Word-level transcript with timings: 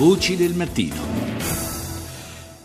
Voci 0.00 0.34
del 0.34 0.54
mattino. 0.54 1.29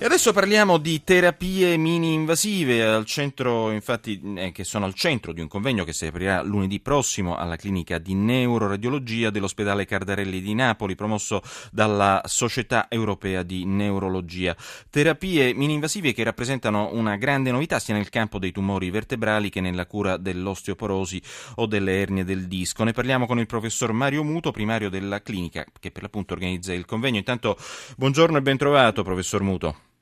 E 0.05 0.07
adesso 0.07 0.33
parliamo 0.33 0.77
di 0.77 1.03
terapie 1.03 1.77
mini-invasive 1.77 2.85
al 2.85 3.05
centro, 3.05 3.71
infatti, 3.71 4.21
eh, 4.35 4.51
che 4.51 4.63
sono 4.63 4.85
al 4.85 4.93
centro 4.93 5.33
di 5.33 5.41
un 5.41 5.47
convegno 5.47 5.83
che 5.83 5.93
si 5.93 6.05
aprirà 6.05 6.43
lunedì 6.43 6.79
prossimo 6.79 7.35
alla 7.35 7.55
clinica 7.55 7.97
di 7.97 8.13
neuroradiologia 8.13 9.31
dell'ospedale 9.31 9.85
Cardarelli 9.85 10.41
di 10.41 10.53
Napoli, 10.53 10.93
promosso 10.93 11.41
dalla 11.71 12.21
Società 12.25 12.85
Europea 12.87 13.41
di 13.41 13.65
Neurologia. 13.65 14.55
Terapie 14.91 15.55
mini-invasive 15.55 16.13
che 16.13 16.23
rappresentano 16.23 16.91
una 16.91 17.15
grande 17.15 17.49
novità 17.49 17.79
sia 17.79 17.95
nel 17.95 18.09
campo 18.09 18.37
dei 18.37 18.51
tumori 18.51 18.91
vertebrali 18.91 19.49
che 19.49 19.59
nella 19.59 19.87
cura 19.87 20.17
dell'osteoporosi 20.17 21.19
o 21.55 21.65
delle 21.65 21.99
ernie 21.99 22.23
del 22.23 22.45
disco. 22.45 22.83
Ne 22.83 22.93
parliamo 22.93 23.25
con 23.25 23.39
il 23.39 23.47
professor 23.47 23.91
Mario 23.91 24.23
Muto, 24.23 24.51
primario 24.51 24.91
della 24.91 25.23
clinica 25.23 25.65
che 25.79 25.89
per 25.89 26.03
l'appunto 26.03 26.33
organizza 26.33 26.75
il 26.75 26.85
convegno. 26.85 27.17
Intanto, 27.17 27.57
buongiorno 27.97 28.37
e 28.37 28.43
ben 28.43 28.57
trovato, 28.57 29.01
professor 29.01 29.41
Muto 29.41 29.93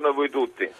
buongiorno 0.00 0.08
a 0.08 0.12
voi 0.12 0.30
tutti. 0.30 0.70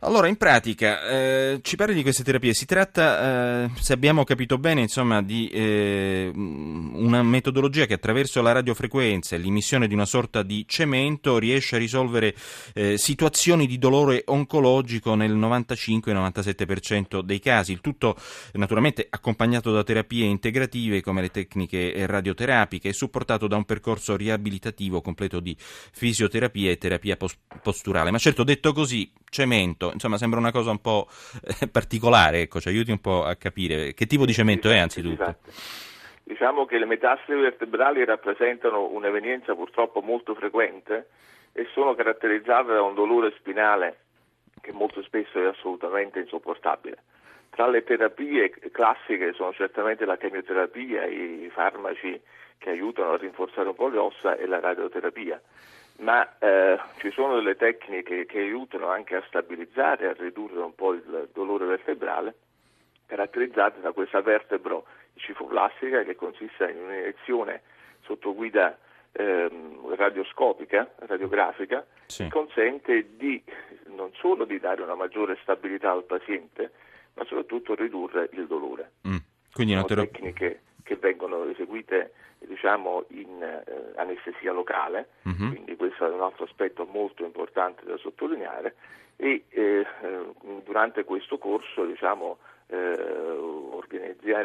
Allora, 0.00 0.28
in 0.28 0.36
pratica, 0.36 1.08
eh, 1.08 1.60
ci 1.62 1.74
parli 1.74 1.94
di 1.94 2.02
queste 2.02 2.22
terapie. 2.22 2.52
Si 2.52 2.66
tratta, 2.66 3.64
eh, 3.64 3.70
se 3.80 3.94
abbiamo 3.94 4.24
capito 4.24 4.58
bene, 4.58 4.82
insomma, 4.82 5.22
di 5.22 5.48
eh, 5.48 6.30
una 6.34 7.22
metodologia 7.22 7.86
che 7.86 7.94
attraverso 7.94 8.42
la 8.42 8.52
radiofrequenza 8.52 9.34
e 9.34 9.38
l'emissione 9.38 9.88
di 9.88 9.94
una 9.94 10.04
sorta 10.04 10.42
di 10.42 10.66
cemento 10.68 11.38
riesce 11.38 11.76
a 11.76 11.78
risolvere 11.78 12.34
eh, 12.74 12.98
situazioni 12.98 13.66
di 13.66 13.78
dolore 13.78 14.22
oncologico 14.26 15.14
nel 15.14 15.34
95-97% 15.34 17.20
dei 17.20 17.40
casi. 17.40 17.72
Il 17.72 17.80
tutto, 17.80 18.16
naturalmente, 18.52 19.06
accompagnato 19.08 19.72
da 19.72 19.82
terapie 19.82 20.26
integrative 20.26 21.00
come 21.00 21.22
le 21.22 21.30
tecniche 21.30 22.04
radioterapiche 22.06 22.88
e 22.88 22.92
supportato 22.92 23.46
da 23.46 23.56
un 23.56 23.64
percorso 23.64 24.14
riabilitativo 24.14 25.00
completo 25.00 25.40
di 25.40 25.56
fisioterapia 25.58 26.70
e 26.70 26.76
terapia 26.76 27.16
posturale. 27.62 28.10
Ma 28.10 28.18
certo, 28.18 28.44
detto 28.44 28.74
così, 28.74 29.10
cemento, 29.30 29.90
insomma 29.92 30.16
sembra 30.16 30.38
una 30.38 30.52
cosa 30.52 30.70
un 30.70 30.80
po' 30.80 31.06
eh, 31.60 31.68
particolare, 31.68 32.42
ecco, 32.42 32.60
ci 32.60 32.68
aiuti 32.68 32.90
un 32.90 33.00
po' 33.00 33.24
a 33.24 33.34
capire 33.36 33.94
che 33.94 34.06
tipo 34.06 34.24
di 34.24 34.32
cemento 34.32 34.70
è 34.70 34.78
anzitutto. 34.78 35.22
Esatto. 35.22 35.50
Diciamo 36.22 36.64
che 36.64 36.78
le 36.78 36.86
metastasi 36.86 37.38
vertebrali 37.38 38.04
rappresentano 38.04 38.88
un'evenienza 38.90 39.54
purtroppo 39.54 40.00
molto 40.00 40.34
frequente 40.34 41.08
e 41.52 41.68
sono 41.72 41.94
caratterizzate 41.94 42.72
da 42.72 42.82
un 42.82 42.94
dolore 42.94 43.32
spinale 43.38 43.98
che 44.60 44.72
molto 44.72 45.02
spesso 45.02 45.38
è 45.38 45.46
assolutamente 45.46 46.18
insopportabile. 46.18 46.98
Tra 47.50 47.68
le 47.68 47.84
terapie 47.84 48.50
classiche 48.72 49.32
sono 49.34 49.52
certamente 49.52 50.04
la 50.04 50.16
chemioterapia, 50.16 51.04
i 51.06 51.48
farmaci 51.52 52.20
che 52.58 52.70
aiutano 52.70 53.12
a 53.12 53.16
rinforzare 53.16 53.68
un 53.68 53.74
po' 53.74 53.88
le 53.88 53.98
ossa 53.98 54.36
e 54.36 54.46
la 54.46 54.60
radioterapia 54.60 55.40
ma 55.98 56.38
eh, 56.38 56.78
ci 56.98 57.10
sono 57.10 57.36
delle 57.36 57.56
tecniche 57.56 58.26
che 58.26 58.38
aiutano 58.38 58.88
anche 58.88 59.16
a 59.16 59.24
stabilizzare, 59.26 60.08
a 60.08 60.12
ridurre 60.12 60.60
un 60.60 60.74
po' 60.74 60.92
il 60.92 61.28
dolore 61.32 61.64
vertebrale, 61.64 62.34
caratterizzate 63.06 63.80
da 63.80 63.92
questa 63.92 64.20
vertebro 64.20 64.86
cifoplastica 65.14 66.02
che 66.02 66.14
consiste 66.14 66.70
in 66.70 66.78
un'iniezione 66.78 67.62
sotto 68.02 68.34
guida 68.34 68.78
ehm, 69.12 69.94
radioscopica, 69.94 70.92
radiografica, 70.98 71.86
sì. 72.06 72.24
che 72.24 72.28
consente 72.28 73.16
di, 73.16 73.42
non 73.86 74.10
solo 74.14 74.44
di 74.44 74.58
dare 74.58 74.82
una 74.82 74.94
maggiore 74.94 75.38
stabilità 75.42 75.90
al 75.90 76.04
paziente, 76.04 76.72
ma 77.14 77.24
soprattutto 77.24 77.74
ridurre 77.74 78.28
il 78.32 78.46
dolore. 78.46 78.92
Mm. 79.08 79.16
Quindi 79.52 79.72
sono 79.72 79.86
ter- 79.86 80.10
tecniche 80.10 80.60
che 80.82 80.96
vengono 80.96 81.48
eseguite 81.48 82.12
diciamo, 82.38 83.06
in 83.08 83.42
eh, 83.42 83.92
anestesia 83.96 84.52
locale, 84.52 85.08
uh-huh. 85.22 85.48
quindi 85.48 85.75
questo 85.96 86.06
è 86.06 86.14
un 86.14 86.20
altro 86.22 86.44
aspetto 86.44 86.86
molto 86.90 87.24
importante 87.24 87.84
da 87.84 87.96
sottolineare 87.96 88.74
e 89.16 89.44
eh, 89.48 89.86
durante 90.64 91.04
questo 91.04 91.38
corso 91.38 91.86
diciamo, 91.86 92.36
eh, 92.66 93.00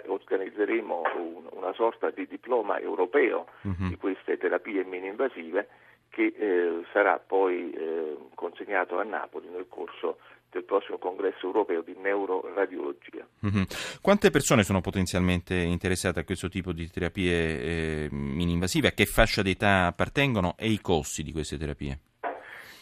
organizzeremo 0.05 1.01
un, 1.17 1.47
una 1.51 1.73
sorta 1.73 2.09
di 2.09 2.25
diploma 2.27 2.79
europeo 2.79 3.47
uh-huh. 3.61 3.89
di 3.89 3.97
queste 3.97 4.37
terapie 4.37 4.85
mini-invasive 4.85 5.67
che 6.09 6.33
eh, 6.37 6.85
sarà 6.93 7.19
poi 7.19 7.71
eh, 7.71 8.17
consegnato 8.33 8.97
a 8.99 9.03
Napoli 9.03 9.49
nel 9.49 9.67
corso 9.67 10.19
del 10.51 10.65
prossimo 10.65 10.97
congresso 10.97 11.45
europeo 11.47 11.81
di 11.81 11.95
neuroradiologia. 11.97 13.25
Mm-hmm. 13.45 13.63
Quante 14.01 14.29
persone 14.29 14.63
sono 14.63 14.81
potenzialmente 14.81 15.55
interessate 15.55 16.19
a 16.19 16.23
questo 16.23 16.49
tipo 16.49 16.73
di 16.73 16.89
terapie 16.89 17.33
eh, 17.33 18.07
mini-invasive? 18.11 18.89
A 18.89 18.91
che 18.91 19.05
fascia 19.05 19.41
di 19.41 19.51
età 19.51 19.87
appartengono 19.87 20.55
e 20.57 20.67
i 20.67 20.81
costi 20.81 21.23
di 21.23 21.31
queste 21.31 21.57
terapie? 21.57 21.99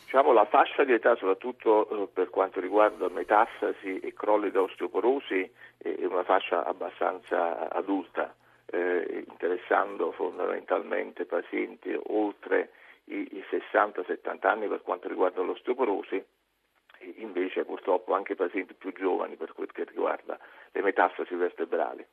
Diciamo, 0.04 0.34
la 0.34 0.46
fascia 0.46 0.84
di 0.84 0.94
età, 0.94 1.16
soprattutto 1.16 1.88
eh, 1.88 2.08
per 2.12 2.32
quanto 2.32 2.60
riguarda 2.60 3.08
metastasi 3.10 4.00
e 4.00 4.12
crolli 4.14 4.50
da 4.50 4.62
osteoporosi, 4.62 5.48
è 5.78 6.06
una 6.06 6.24
fascia 6.24 6.66
abbastanza 6.66 7.70
adulta, 7.70 8.36
eh, 8.66 9.26
interessando 9.30 10.12
fondamentalmente 10.12 11.26
pazienti 11.26 11.96
oltre 12.08 12.72
i, 13.06 13.28
i 13.34 13.44
60-70 13.52 14.48
anni 14.48 14.68
per 14.68 14.82
quanto 14.82 15.08
riguarda 15.08 15.44
l'osteoporosi 15.44 16.26
invece 17.18 17.66
purtroppo 17.66 18.14
anche 18.14 18.36
pazienti 18.36 18.74
più 18.74 18.94
giovani 18.94 19.36
per 19.36 19.54
quel 19.54 19.72
che 19.72 19.86
riguarda 19.86 20.38
le 20.72 20.82
metastasi 20.82 21.36
vertebrali. 21.36 22.06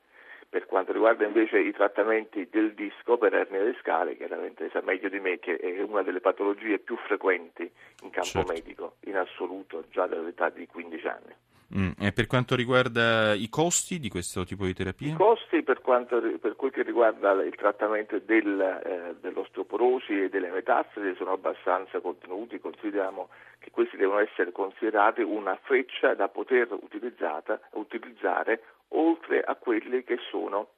Per 0.49 0.67
quanto 0.67 0.93
riguarda 0.93 1.27
invece 1.27 1.59
i 1.59 1.73
trattamenti 1.73 2.49
del 2.49 2.73
disco 2.75 3.19
per 3.19 3.35
ernia 3.35 3.65
discale, 3.65 4.17
chiaramente 4.17 4.71
sa 4.71 4.81
meglio 4.81 5.09
di 5.09 5.19
me 5.19 5.39
che 5.39 5.57
è 5.57 5.83
una 5.83 6.03
delle 6.03 6.21
patologie 6.21 6.79
più 6.79 6.97
frequenti 6.97 7.71
in 8.03 8.11
campo 8.11 8.43
certo. 8.43 8.53
medico 8.53 8.95
in 9.01 9.17
assoluto 9.17 9.85
già 9.91 10.07
dall'età 10.07 10.49
di 10.51 10.67
15 10.67 11.07
anni. 11.09 11.35
Mm. 11.77 11.91
E 11.99 12.13
per 12.13 12.29
quanto 12.29 12.55
riguarda 12.55 13.35
i 13.35 13.49
costi 13.49 13.99
di 13.99 14.09
questo 14.09 14.45
tipo 14.45 14.65
di 14.67 14.73
terapia? 14.73 15.13
I 15.13 15.17
costi 15.17 15.63
per, 15.65 15.76
quanto, 15.87 16.21
per 16.41 16.57
quel 16.57 16.73
che 16.73 16.83
riguarda 16.83 17.31
il 17.45 17.55
trattamento 17.55 18.19
del, 18.19 18.61
eh, 18.61 19.15
dell'osteoporosi 19.21 20.25
e 20.25 20.29
delle 20.29 20.51
metastasi 20.51 21.15
sono 21.15 21.31
abbastanza 21.31 22.01
contenuti, 22.01 22.59
consideriamo 22.59 23.29
che 23.61 23.71
questi 23.71 23.97
devono 23.97 24.19
essere 24.19 24.51
considerati 24.51 25.23
una 25.23 25.57
freccia 25.63 26.15
da 26.15 26.27
poter 26.27 26.67
utilizzare 26.73 28.63
oltre 28.89 29.41
a 29.41 29.55
quelle 29.55 30.03
che 30.03 30.19
sono 30.29 30.71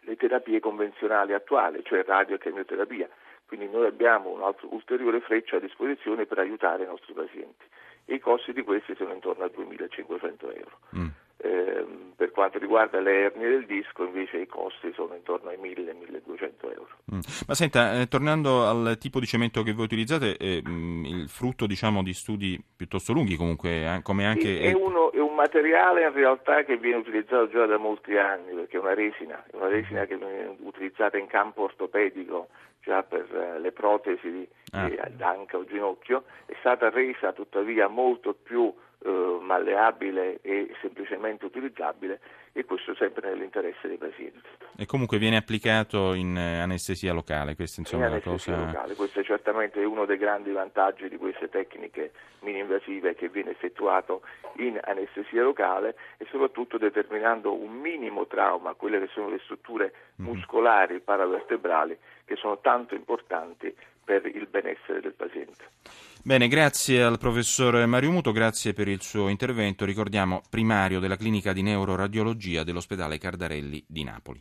le 0.00 0.16
terapie 0.16 0.60
convenzionali 0.60 1.34
attuali, 1.34 1.84
cioè 1.84 2.02
radio 2.04 2.36
e 2.36 2.38
chemioterapia. 2.38 3.06
Quindi 3.46 3.68
noi 3.68 3.84
abbiamo 3.86 4.30
un'altra 4.30 4.66
ulteriore 4.70 5.20
freccia 5.20 5.56
a 5.56 5.60
disposizione 5.60 6.24
per 6.24 6.38
aiutare 6.38 6.84
i 6.84 6.86
nostri 6.86 7.12
pazienti 7.12 7.66
e 8.06 8.14
i 8.14 8.18
costi 8.18 8.54
di 8.54 8.62
questi 8.62 8.94
sono 8.94 9.12
intorno 9.12 9.44
a 9.44 9.50
2.500 9.54 10.56
euro. 10.56 10.78
Mm. 10.96 11.08
Eh, 11.40 11.86
per 12.16 12.32
quanto 12.32 12.58
riguarda 12.58 12.98
le 12.98 13.26
ernie 13.26 13.48
del 13.48 13.64
disco 13.64 14.02
invece 14.02 14.38
i 14.38 14.46
costi 14.48 14.92
sono 14.92 15.14
intorno 15.14 15.50
ai 15.50 15.56
1.000-1.200 15.56 16.50
euro. 16.62 16.88
Mm. 17.14 17.20
Ma 17.46 17.54
senta, 17.54 18.00
eh, 18.00 18.08
tornando 18.08 18.66
al 18.66 18.98
tipo 18.98 19.20
di 19.20 19.26
cemento 19.26 19.62
che 19.62 19.72
voi 19.72 19.84
utilizzate, 19.84 20.36
eh, 20.36 20.60
mm, 20.66 21.04
il 21.04 21.28
frutto 21.28 21.66
diciamo, 21.66 22.02
di 22.02 22.12
studi 22.12 22.60
piuttosto 22.76 23.12
lunghi 23.12 23.36
comunque, 23.36 23.84
eh, 23.84 24.00
come 24.02 24.26
anche... 24.26 24.48
Sì, 24.48 24.64
è, 24.64 24.72
uno, 24.72 25.12
è, 25.12 25.20
un 25.20 25.34
materiale 25.34 26.02
in 26.02 26.12
realtà 26.12 26.64
che 26.64 26.76
viene 26.76 26.96
utilizzato 26.96 27.48
già 27.48 27.66
da 27.66 27.78
molti 27.78 28.16
anni 28.16 28.52
perché 28.54 28.76
è 28.76 28.80
una 28.80 28.94
resina, 28.94 29.44
è 29.48 29.54
una 29.54 29.68
resina 29.68 30.04
che 30.06 30.16
viene 30.16 30.56
utilizzata 30.58 31.18
in 31.18 31.28
campo 31.28 31.62
ortopedico 31.62 32.48
già 32.82 33.04
per 33.04 33.32
eh, 33.32 33.60
le 33.60 33.70
protesi 33.70 34.28
di, 34.28 34.48
ah. 34.72 34.88
d'anca 35.10 35.56
o 35.56 35.64
ginocchio, 35.64 36.24
è 36.46 36.54
stata 36.58 36.90
resa 36.90 37.32
tuttavia 37.32 37.86
molto 37.86 38.34
più 38.34 38.74
eh, 39.04 39.38
malleabile 39.40 40.40
e 40.42 40.74
semplicemente 40.80 41.44
utilizzabile 41.44 42.20
e 42.52 42.64
questo 42.64 42.94
sempre 42.96 43.30
nell'interesse 43.30 43.86
dei 43.86 43.96
pazienti. 43.96 44.40
E 44.76 44.86
comunque 44.86 45.18
viene 45.18 45.36
applicato 45.36 46.14
in 46.14 46.36
eh, 46.36 46.60
anestesia 46.60 47.12
locale, 47.12 47.54
questa 47.54 47.80
insomma 47.80 48.06
in 48.06 48.12
anestesia 48.12 48.54
cosa... 48.54 48.66
locale, 48.66 48.94
questo 48.94 49.20
è 49.20 49.24
certamente 49.24 49.84
uno 49.84 50.04
dei 50.04 50.16
grandi 50.16 50.50
vantaggi 50.50 51.08
di 51.08 51.16
queste 51.16 51.48
tecniche 51.48 52.12
mini-invasive 52.40 53.14
che 53.14 53.28
viene 53.28 53.50
effettuato 53.50 54.22
in 54.56 54.80
anestesia 54.82 55.42
locale 55.42 55.96
e 56.16 56.26
soprattutto 56.30 56.78
determinando 56.78 57.54
un 57.54 57.72
minimo 57.72 58.26
trauma 58.26 58.70
a 58.70 58.74
quelle 58.74 58.98
che 58.98 59.08
sono 59.12 59.28
le 59.28 59.40
strutture 59.44 59.92
mm-hmm. 60.20 60.32
muscolari 60.32 61.00
paravertebrali 61.00 61.96
che 62.24 62.36
sono 62.36 62.58
tanto 62.58 62.94
importanti 62.94 63.74
per 64.08 64.24
il 64.24 64.48
benessere 64.50 65.02
del 65.02 65.12
paziente. 65.12 65.66
Bene, 66.22 66.48
grazie 66.48 67.02
al 67.02 67.18
professor 67.18 67.84
Mario 67.84 68.10
Muto, 68.10 68.32
grazie 68.32 68.72
per 68.72 68.88
il 68.88 69.02
suo 69.02 69.28
intervento. 69.28 69.84
Ricordiamo 69.84 70.40
primario 70.48 70.98
della 70.98 71.16
clinica 71.16 71.52
di 71.52 71.60
neuroradiologia 71.60 72.64
dell'ospedale 72.64 73.18
Cardarelli 73.18 73.84
di 73.86 74.04
Napoli. 74.04 74.36